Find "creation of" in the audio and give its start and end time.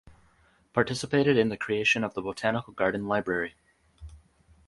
1.57-2.15